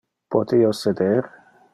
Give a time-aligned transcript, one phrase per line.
[0.35, 1.29] Pote io seder?